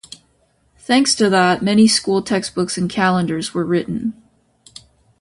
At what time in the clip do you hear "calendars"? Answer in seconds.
2.89-3.53